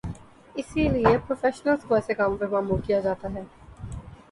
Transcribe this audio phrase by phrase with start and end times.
[0.55, 3.43] اسی لیے پروفیشنلز کو ایسے کاموں پہ مامور کیا جاتا ہے۔